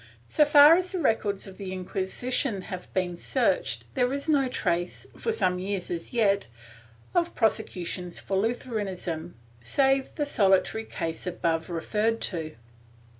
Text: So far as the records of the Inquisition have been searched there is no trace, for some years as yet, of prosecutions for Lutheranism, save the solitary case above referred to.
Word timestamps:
So 0.27 0.45
far 0.45 0.73
as 0.77 0.91
the 0.93 0.99
records 0.99 1.45
of 1.45 1.59
the 1.59 1.71
Inquisition 1.71 2.61
have 2.63 2.91
been 2.91 3.15
searched 3.15 3.85
there 3.93 4.11
is 4.11 4.27
no 4.27 4.47
trace, 4.47 5.05
for 5.15 5.31
some 5.31 5.59
years 5.59 5.91
as 5.91 6.11
yet, 6.11 6.47
of 7.13 7.35
prosecutions 7.35 8.17
for 8.19 8.35
Lutheranism, 8.35 9.35
save 9.59 10.15
the 10.15 10.25
solitary 10.25 10.85
case 10.85 11.27
above 11.27 11.69
referred 11.69 12.19
to. 12.33 12.55